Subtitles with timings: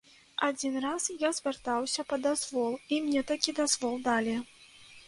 [0.45, 4.35] Адзін раз я звяртаўся па дазвол, і мне такі дазвол далі.